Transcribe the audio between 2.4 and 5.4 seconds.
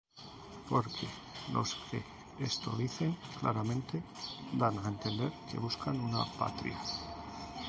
esto dicen, claramente dan á entender